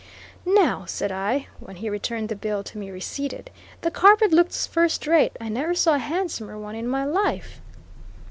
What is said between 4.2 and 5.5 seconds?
looks firstrate; I